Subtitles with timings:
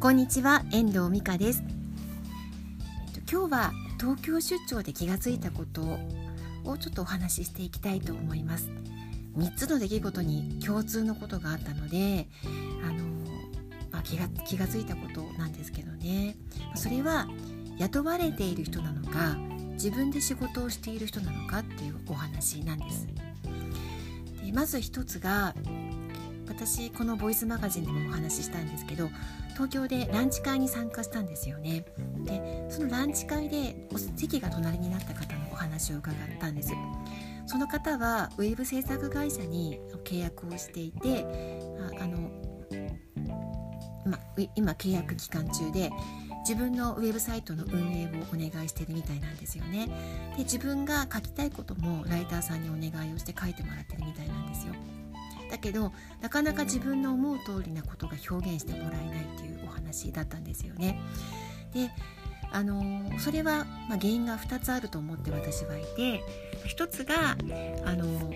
[0.00, 1.64] こんにちは遠藤美香です。
[3.28, 5.82] 今日は東京出張で気がついたこと
[6.64, 8.70] をちょっとお話ししていきたいと思います。
[9.36, 12.28] 3つの出来事に共通のことがあったので
[12.84, 13.04] あの、
[13.90, 16.36] まあ、気が気がついたことなんですけどね。
[16.76, 17.26] それは
[17.78, 19.36] 雇われている人なのか
[19.72, 23.08] 自分で仕事をしている人なのかっていうお話なんです。
[24.44, 25.56] でまず一つが
[26.48, 29.10] 私このボイスマガジンでもお話ししたんですけど
[29.52, 31.84] 東京でランチ会に参加したんですよね。
[32.24, 36.72] でそのランチ会で席が隣になった方のお話を伺ったんです。
[37.46, 41.26] その方はウェブ制作会社に契約をしていて
[41.98, 42.30] ああの、
[44.04, 44.18] ま、
[44.54, 45.90] 今契約期間中で
[46.40, 49.86] 自分のウェブサイトの運営をお願いしてるみたいなんですよね。
[50.36, 54.74] で自分が書きたいこともライターさんにお願いをして書いてもらってるみたいなんですよ。
[55.50, 61.00] だけどなかなか自分の思う通りなことが表現してもらえないっていうお話だったんですよね
[61.72, 61.90] で
[62.50, 62.82] あの
[63.18, 66.22] それは、まあ、原因が2つあると思って私はいて
[66.66, 67.36] 1つが
[67.84, 68.32] あの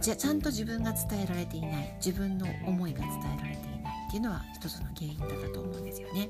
[0.00, 6.28] じゃちゃんと自分が伝えられていない自分の思いが伝えられていないっていうのは一つの原因だったと思うんですよね。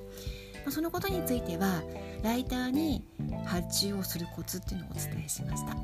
[0.70, 1.82] そのことについては
[2.22, 3.04] ライターに
[3.46, 5.80] 発注をするコツっていうのをお伝えしましたで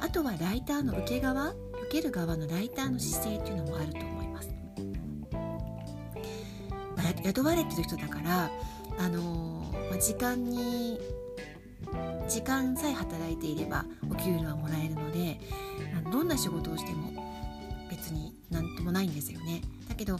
[0.00, 1.54] あとはライターの受け側
[1.90, 4.48] ける側のライターの姿勢っていうのもあると思います、
[6.96, 8.50] まあ、雇われてる人だから
[8.98, 11.00] あの、まあ、時間に
[12.28, 15.40] 時間さえ働いていればお給料はもらえるので
[16.12, 17.10] どんな仕事をしても
[17.90, 19.62] 別に何ともないんですよね。
[19.88, 20.18] だけど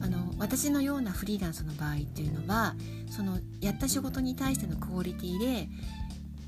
[0.00, 2.74] あの私のようなフリーランスの場合っていうのは
[3.08, 5.68] そのやった仕事に対してのクオリティで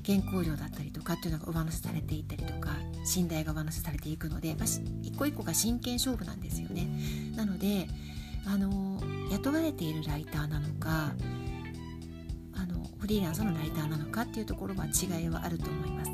[0.05, 2.69] 原稿料だったりとかっていうのが上乗せされていったりとか
[3.03, 4.65] 信頼が上乗せされていくので、まあ、
[5.01, 6.87] 一個一個が真剣勝負なんですよね。
[7.35, 7.87] なので
[8.45, 11.13] あの雇われているライターなのか
[12.53, 16.11] あのフリーランスのライターなのかっていうところは違いはあると思います。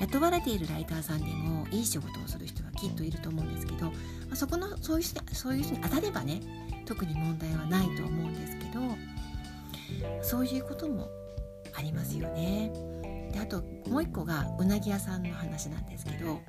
[0.00, 3.92] 雇われているライターさんでもいい仕事をする人はきっといると思うんですけど、ま
[4.32, 6.40] あ、そこのそういう人そういう人に当たればね
[6.84, 8.80] 特に問題はないと思うんですけど
[10.22, 11.08] そういうことも
[11.74, 12.93] ありますよね。
[13.34, 16.40] であともう一個がうなぎ屋さんの話なんですけど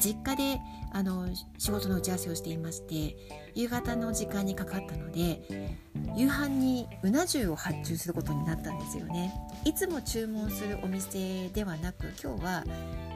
[0.00, 0.60] 実家で
[0.92, 3.16] あの仕事の打ち合わせをしていまして
[3.54, 5.78] 夕方の時間にかかったので
[6.16, 9.32] 夕飯にうな重を発注することになったんですよね。
[9.64, 12.64] いつも注文するお店ではなく今日は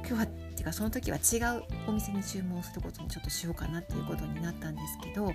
[0.07, 5.33] 今日はっていうかその時は違うお店に注文することにちょっとしようかなっていうことになったんですけど、ま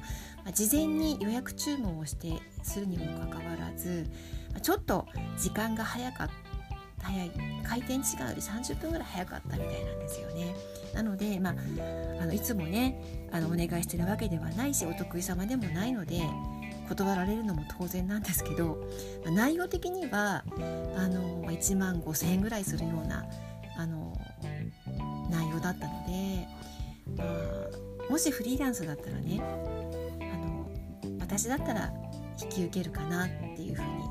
[0.47, 2.31] あ、事前に予約注文をして
[2.63, 4.05] するにもかかわらず、
[4.61, 5.05] ちょっと
[5.37, 6.56] 時間が早かった
[7.01, 7.31] 早い
[7.63, 10.55] 開店時間より30分ぐらい早かったみたいなんですよね。
[10.93, 11.55] なので、まあ、
[12.21, 16.21] あのいつもねあのお願いしてるわけではないしお得意様でもないので
[16.87, 18.87] 断られるのも当然なんですけど、
[19.25, 20.43] まあ、内容的には
[20.95, 23.25] あの1万5,000円ぐらいするような
[23.77, 24.17] あの
[25.29, 26.47] 内容だったので、
[27.15, 27.23] ま
[28.07, 29.41] あ、もしフリーランスだったらね
[30.21, 30.69] あの
[31.19, 31.93] 私だったら
[32.41, 34.06] 引き受けるかなっていうふうに。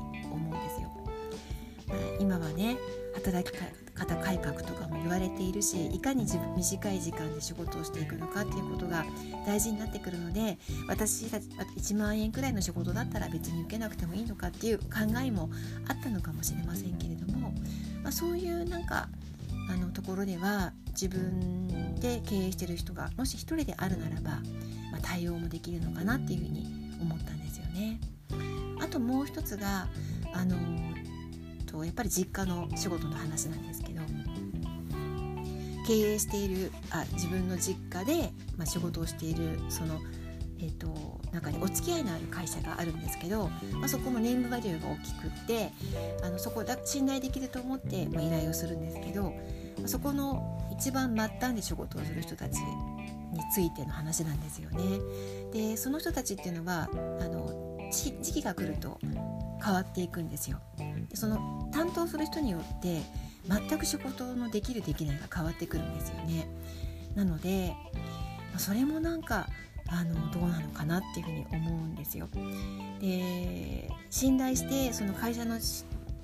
[2.19, 2.77] 今はね
[3.15, 3.57] 働き
[3.93, 9.05] 方改革とかも言われているしいかに自分短い時間で仕事をしていくのかっていうことが
[9.45, 10.57] 大事になってくるので
[10.87, 14.85] 私たち1万円くらいの仕事だったら別に受けなくてもいいのかっていう考
[15.23, 15.49] えも
[15.87, 17.51] あったのかもしれませんけれども、
[18.03, 19.09] まあ、そういうなんか
[19.69, 24.31] あのところでは自分で経営してる人がもし一人であるならば、
[24.91, 26.65] まあ、対応もできるのかなっていうふうに
[27.01, 27.99] 思ったんですよね。
[28.79, 29.87] あともう一つが
[30.33, 30.55] あの
[31.67, 34.01] とやっぱり実家の仕事の話なんですけど
[35.87, 39.99] 経営しているあ自分の実家で、まあ、仕事をしているその、
[40.59, 45.71] えーと、中にお付き合いのある会社があるんですけど、まあ、そこもネームバリューが大きくって
[46.23, 49.33] あのそこだ信頼できると思って、まあ、依頼をするんですけど、
[49.85, 54.83] そこの一番末端で仕事をする人たちについての話なんですよね。
[55.53, 56.89] でその人たちっていうのは
[57.21, 58.99] あの時期が来ると
[59.63, 60.59] 変わっていくんですよ。
[61.09, 63.01] でその担当する人によって
[63.47, 66.47] 全く仕事のできるできないが変わってくるんですよね。
[67.15, 67.73] なので
[68.57, 69.47] それもなんか
[69.89, 72.27] あのどうなのかなっていうふうに思うんですよ。
[72.99, 75.57] で信頼してその会社の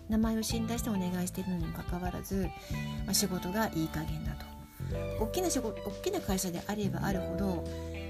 [0.09, 2.47] 名前を信頼してお願いしているのにもかかわらず、
[3.05, 4.53] まあ、仕事がいい加減だと。
[5.19, 7.63] 大きな仕事大きな会社であればあるほど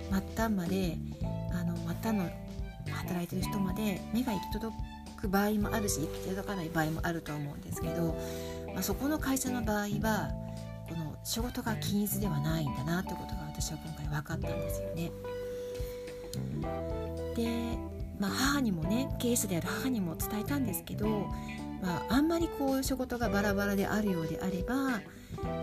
[0.10, 0.98] 末端まで
[1.52, 2.30] あの末端の
[2.91, 4.75] 働いてる人まで目が行き届
[5.18, 8.15] く場合もあるし行き届かない場合もあると思うんですけど、
[8.74, 10.31] まあ、そこの会社の場合は
[10.89, 15.12] この仕事が均一ではないんだなってことが私は今回分かったんですよね。
[17.35, 17.77] で
[18.19, 21.07] まあ、母にもね経営者である母にも伝えたんですけど、
[21.81, 25.01] まあ、あんまりこう仕事がバラバラであるようであれば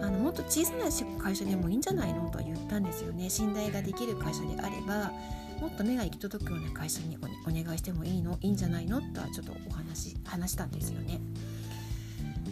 [0.03, 0.87] あのもっと小さな
[1.23, 5.13] 会社でもいいんじゃないのとは言ったんですよね信頼ができる会社であれば
[5.61, 8.39] もっと目が行き届くような会社にお願いしてもいいの？
[8.41, 9.01] いいんじゃないの？
[9.01, 11.21] とはちょっとお話話したんですよね。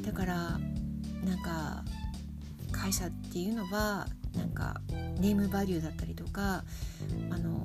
[0.05, 0.35] だから
[1.25, 1.85] なんか
[2.71, 4.07] 会社っていうのは
[4.37, 4.81] なんか
[5.19, 6.65] ネームバリューだったりとか
[7.31, 7.63] あの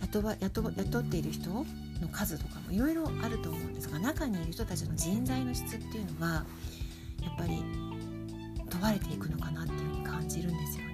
[0.00, 1.64] 雇わ雇雇っている人の
[2.10, 6.44] 数とかもいろいろあると思うんですが中にいる人たちの人材の質っていうのは
[7.22, 7.62] やっぱり
[8.70, 10.93] 問われていくのかなっていうふうに感じるんですよね。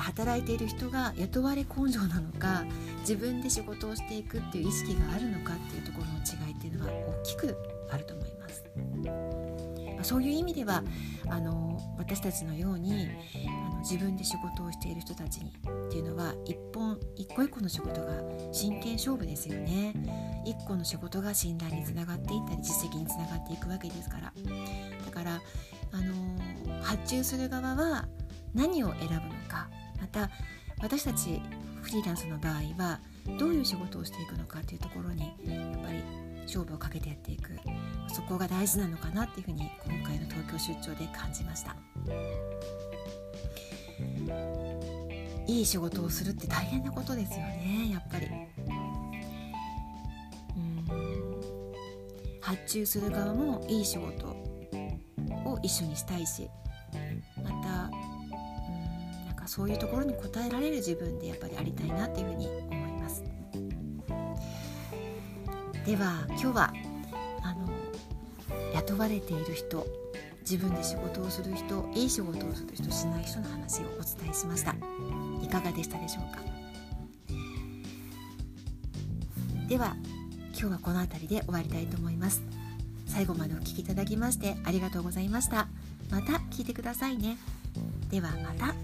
[0.00, 2.64] ら働いている人が雇われ根性なのか
[3.00, 7.56] 自分で仕事をしていくっていう意識があるのかっていうところの違いっていうのは大きく
[7.90, 8.64] あると思います。
[9.96, 10.82] ま、そういう意味では
[11.28, 13.08] あの私たちのように
[13.70, 18.12] あの自分で仕事をしている人たちにっていうのは一本一個一個の仕事が
[18.52, 19.94] 真剣勝負ですよね
[20.46, 24.32] 一個の仕事が信頼につながっていったり実績につながっていくわけですから
[25.04, 25.40] だから
[25.92, 28.08] あの発注する側は
[28.54, 29.68] 何を選ぶのか
[30.00, 30.30] また
[30.80, 31.40] 私たち
[31.82, 33.00] フリーランスの場合は
[33.38, 35.26] どういう仕事をしていくのかっていうところにや
[35.78, 36.02] っぱり
[36.42, 37.50] 勝負をかけてやっていく。
[38.12, 41.76] そこが大事なのかなっていうふうに今回の東京出張で感じました。
[45.46, 48.26] いい仕事をするって大変なことですよねやっぱり。
[50.56, 50.84] うん。
[52.40, 56.48] 発注する側もいい仕事を一緒にしたいし
[59.50, 60.16] そういうところに応
[60.46, 63.24] えられる自分でやっぱりありたいなっていうふうに思います。
[65.84, 66.72] では今日は
[67.42, 67.68] あの
[68.74, 69.84] 雇われている人
[70.42, 74.76] 自分で仕事をする人いい仕事をする人しない人の話をお伝えしました。
[75.42, 76.42] いかがでしたでしょうか？
[79.66, 79.96] では
[80.52, 82.40] 今日はこの辺りで終わりたいと思います。
[83.04, 85.66] 最後までお聴きいただきましてありがとうございました。
[86.08, 87.36] また聞いてくださいね。
[88.12, 88.76] ではまた。